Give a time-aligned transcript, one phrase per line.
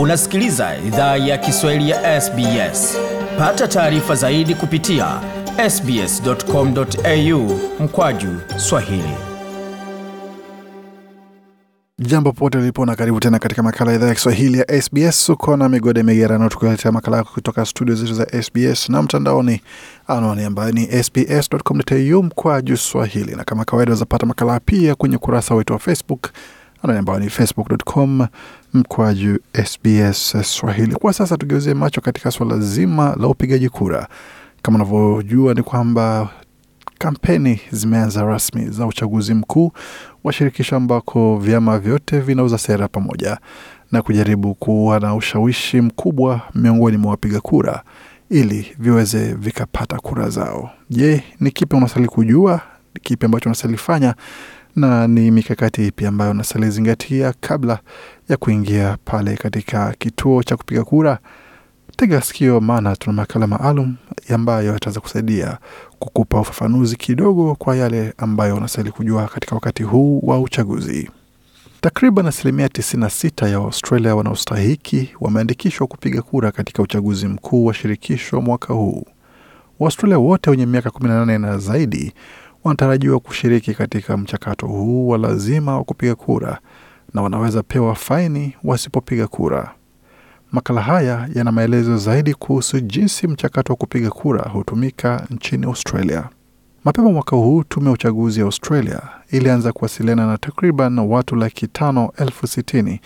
[0.00, 2.96] Unasikiliza idhaa ya Kiswahili ya SBS.
[3.38, 5.20] Pata taarifa zaidi kupitia
[5.70, 9.14] sbs.com.au mkwaju swahili.
[11.98, 15.28] Jambo popote ulipo na karibu tena katika makala ya idhaa ya Kiswahili ya SBS.
[15.28, 19.60] Uko na migode migerano, tukuletea makala kutoka studio zetu za SBS na mtandaoni,
[20.06, 25.72] anwani ambayo ni sbs.com.au mkwaju swahili, na kama kawaida wazapata makala pia kwenye ukurasa wetu
[25.72, 26.30] wa Facebook
[26.82, 28.26] ambayo ni facebook.com
[28.74, 30.94] mkwaju SBS Swahili.
[30.94, 34.08] Kwa sasa tugeuzie macho katika suala zima la upigaji kura.
[34.62, 36.28] Kama unavyojua ni kwamba
[36.98, 39.72] kampeni zimeanza rasmi za uchaguzi mkuu
[40.24, 43.38] wa shirikisho ambako vyama vyote vinauza sera pamoja
[43.92, 47.82] na kujaribu kuwa na ushawishi mkubwa miongoni mwa wapiga kura
[48.30, 50.70] ili viweze vikapata kura zao.
[50.90, 52.60] Je, ni kipi unastahili kujua?
[52.94, 54.14] Ni kipi ambacho unastahili fanya
[54.76, 57.78] na ni mikakati ipi ambayo nasalizingatia zingatia kabla
[58.28, 61.18] ya kuingia pale katika kituo cha kupiga kura?
[61.96, 63.96] Tega sikio, maana tuna makala maalum
[64.34, 65.58] ambayo yataweza kusaidia
[65.98, 71.10] kukupa ufafanuzi kidogo kwa yale ambayo unastahili kujua katika wakati huu wa uchaguzi.
[71.80, 78.74] Takriban asilimia 96 ya Waustralia wanaostahiki wameandikishwa kupiga kura katika uchaguzi mkuu wa shirikisho mwaka
[78.74, 79.04] huu.
[79.78, 82.12] Waustralia wote wenye miaka 18 na zaidi
[82.64, 86.58] wanatarajiwa kushiriki katika mchakato huu wa lazima wa kupiga kura
[87.14, 89.74] na wanaweza pewa faini wasipopiga kura.
[90.52, 96.24] Makala haya yana maelezo zaidi kuhusu jinsi mchakato wa kupiga kura hutumika nchini Australia.
[96.84, 102.12] Mapema mwaka huu tume ya uchaguzi ya Australia ilianza kuwasiliana na takriban watu laki tano
[102.16, 103.00] elfu sitini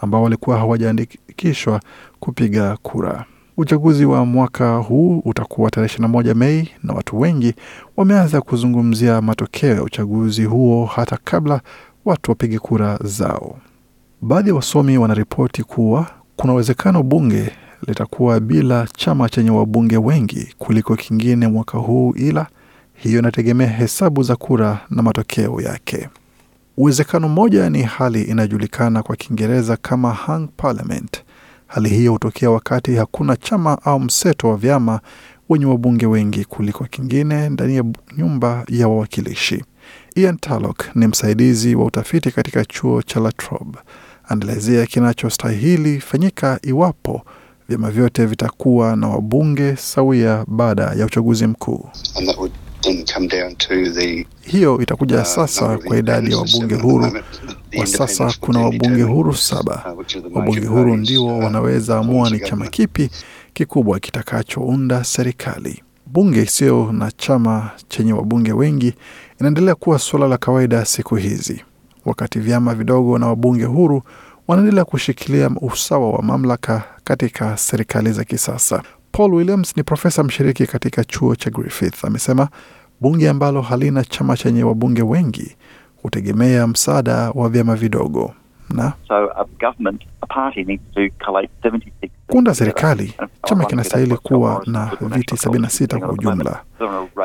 [0.00, 1.80] ambao walikuwa hawajaandikishwa
[2.20, 3.24] kupiga kura.
[3.60, 7.54] Uchaguzi wa mwaka huu utakuwa tarehe 21 Mei na watu wengi
[7.96, 11.60] wameanza kuzungumzia matokeo ya uchaguzi huo hata kabla
[12.04, 13.58] watu wapige kura zao.
[14.22, 16.06] Baadhi ya wasomi wanaripoti kuwa
[16.36, 17.50] kuna uwezekano bunge
[17.86, 22.46] litakuwa bila chama chenye wabunge wengi kuliko kingine mwaka huu, ila
[22.94, 26.08] hiyo inategemea hesabu za kura na matokeo yake.
[26.76, 31.17] Uwezekano mmoja ni hali inayojulikana kwa Kiingereza kama hung parliament.
[31.68, 35.00] Hali hiyo hutokea wakati hakuna chama au mseto wa vyama
[35.48, 37.84] wenye wabunge wengi kuliko kingine ndani ya
[38.18, 39.64] nyumba ya wawakilishi.
[40.14, 43.78] Ian Tarlock ni msaidizi wa utafiti katika chuo cha La Trobe,
[44.28, 47.22] anaelezea kinachostahili fanyika iwapo
[47.68, 51.88] vyama vyote vitakuwa na wabunge sawia baada ya uchaguzi mkuu.
[54.40, 57.12] Hiyo itakuja sasa kwa idadi ya wabunge huru.
[57.76, 59.96] Kwa sasa kuna wabunge huru saba.
[60.34, 63.10] Wabunge huru ndio wanaweza amua ni chama kipi
[63.52, 65.82] kikubwa kitakachounda serikali.
[66.06, 68.94] Bunge isiyo na chama chenye wabunge wengi
[69.40, 71.64] inaendelea kuwa suala la kawaida siku hizi,
[72.04, 74.02] wakati vyama vidogo na wabunge huru
[74.48, 78.82] wanaendelea kushikilia usawa wa mamlaka katika serikali za kisasa.
[79.12, 82.48] Paul Williams ni profesa mshiriki katika chuo cha Griffith, amesema
[83.00, 85.56] bunge ambalo halina chama chenye wabunge wengi
[86.02, 88.34] hutegemea msaada wa vyama vidogo
[88.70, 88.92] na
[92.26, 93.14] kuunda serikali.
[93.46, 96.62] Chama kinastahili kuwa na viti 76 kwa ujumla.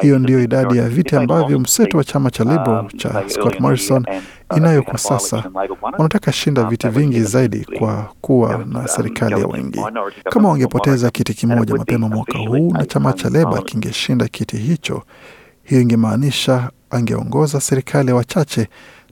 [0.01, 4.05] Hiyo ndiyo idadi ya viti ambavyo mseto wa chama cha Liberal cha Scott Morrison
[4.57, 5.43] inayo kwa sasa.
[5.81, 9.79] Wanataka shinda viti vingi zaidi kwa kuwa na serikali ya wengi.
[10.23, 15.03] Kama wangepoteza kiti kimoja mapema mwaka huu na chama cha Leba kingeshinda kiti hicho,
[15.63, 18.67] hiyo ingemaanisha angeongoza serikali ya wachache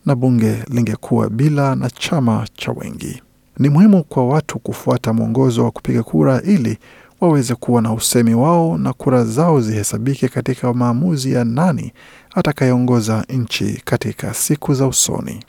[0.05, 3.21] na bunge lingekuwa bila na chama cha wengi.
[3.59, 6.77] Ni muhimu kwa watu kufuata mwongozo wa kupiga kura ili
[7.21, 11.93] waweze kuwa na usemi wao na kura zao zihesabike katika maamuzi ya nani
[12.35, 15.43] atakayeongoza nchi katika siku za usoni.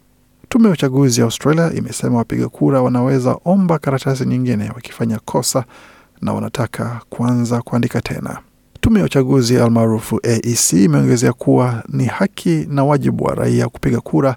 [0.48, 5.64] Tume ya uchaguzi ya Australia imesema wapiga kura wanaweza omba karatasi nyingine wakifanya kosa
[6.20, 8.38] na wanataka kuanza kuandika tena.
[8.80, 14.36] Tume ya uchaguzi almaarufu AEC imeongezea kuwa ni haki na wajibu wa raia kupiga kura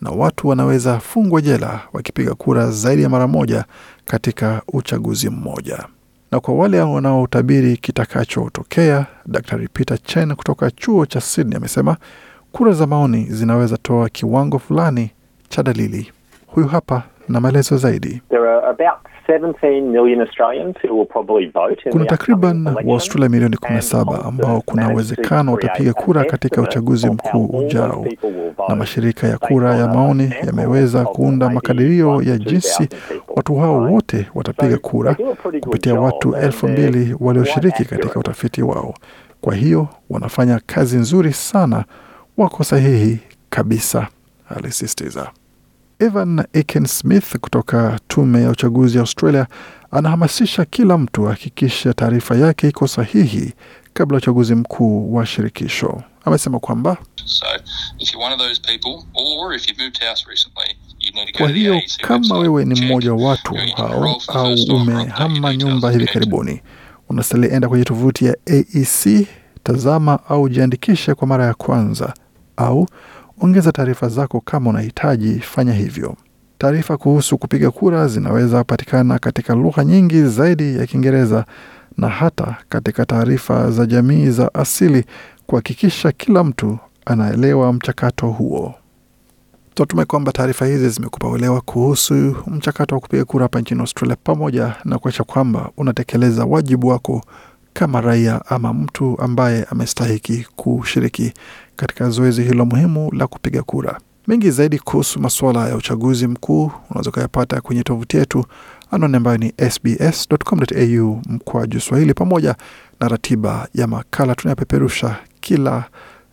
[0.00, 3.64] na watu wanaweza fungwa jela wakipiga kura zaidi ya mara moja
[4.06, 5.86] katika uchaguzi mmoja.
[6.34, 11.96] Na kwa wale wanaotabiri kitakachotokea, Dr Peter Chen kutoka chuo cha Sydney amesema
[12.52, 15.10] kura za maoni zinaweza toa kiwango fulani
[15.48, 16.12] cha dalili.
[16.46, 18.22] Huyu hapa na maelezo zaidi.
[21.90, 28.06] Kuna takriban Waaustralia milioni 17 ambao kuna uwezekano watapiga kura katika uchaguzi mkuu ujao,
[28.68, 32.88] na mashirika ya kura ya maoni yameweza kuunda makadirio ya jinsi
[33.36, 35.16] watu hao wote watapiga kura
[35.60, 38.94] kupitia watu elfu mbili walioshiriki katika utafiti wao.
[39.40, 41.84] Kwa hiyo wanafanya kazi nzuri sana,
[42.36, 43.18] wako sahihi
[43.50, 44.06] kabisa,
[44.56, 45.30] alisisitiza.
[46.04, 49.46] Evan Aiken Smith kutoka tume ya uchaguzi ya Australia
[49.90, 53.52] anahamasisha kila mtu ahakikishe taarifa yake iko sahihi
[53.92, 56.02] kabla ya uchaguzi mkuu wa shirikisho.
[56.24, 57.46] Amesema kwamba So
[57.98, 61.32] if you're one of those people, or if you've moved house recently, you need to
[61.32, 66.60] go kwa hiyo kama wewe ni mmoja wa watu hao au umehama nyumba hivi karibuni,
[67.08, 69.26] unastahili enda kwenye tovuti ya AEC,
[69.62, 72.14] tazama au jiandikishe kwa mara ya kwanza,
[72.56, 72.88] au
[73.40, 76.16] ongeza taarifa zako kama unahitaji, fanya hivyo.
[76.58, 81.44] Taarifa kuhusu kupiga kura zinaweza patikana katika lugha nyingi zaidi ya Kiingereza
[81.98, 85.04] na hata katika taarifa za jamii za asili
[85.46, 88.74] kuhakikisha kila mtu anaelewa mchakato huo.
[89.74, 94.74] Tunatumai kwamba taarifa hizi zimekupa uelewa kuhusu mchakato wa kupiga kura hapa nchini Australia, pamoja
[94.84, 97.22] na kuakisha kwamba unatekeleza wajibu wako
[97.74, 101.32] kama raia ama mtu ambaye amestahiki kushiriki
[101.76, 104.00] katika zoezi hilo muhimu la kupiga kura.
[104.26, 108.44] Mengi zaidi kuhusu masuala ya uchaguzi mkuu unaweza ukayapata kwenye tovuti yetu
[108.90, 112.54] anwani ambayo ni sbs.com.au mkwaju Swahili, pamoja
[113.00, 115.84] na ratiba ya makala tunayopeperusha kila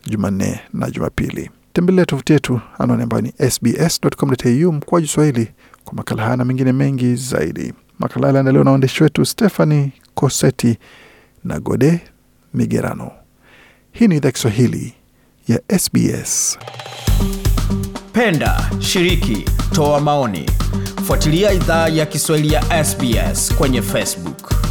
[0.06, 1.50] Jumanne na Jumapili.
[1.72, 5.48] Tembelea tovuti yetu anwani ambayo ni sbs.com.au mkwaju Swahili
[5.84, 7.72] kwa makala haya na mengine mengi zaidi.
[7.98, 10.78] Makala yaliandaliwa na waandishi wetu Stephanie Coseti
[11.44, 12.00] na Gode
[12.54, 13.10] Migerano.
[13.92, 14.94] Hii ni idhaa Kiswahili
[15.48, 16.58] ya SBS.
[18.12, 19.44] Penda, shiriki,
[19.74, 20.50] toa maoni.
[21.06, 24.61] Fuatilia idhaa ya Kiswahili ya SBS kwenye Facebook.